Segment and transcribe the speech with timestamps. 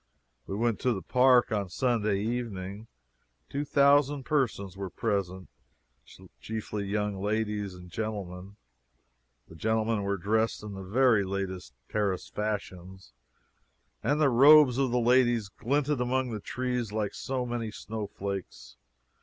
[0.47, 2.87] We went to the park on Sunday evening.
[3.49, 5.47] Two thousand persons were present,
[6.39, 8.55] chiefly young ladies and gentlemen.
[9.47, 13.13] The gentlemen were dressed in the very latest Paris fashions,
[14.01, 18.77] and the robes of the ladies glinted among the trees like so many snowflakes.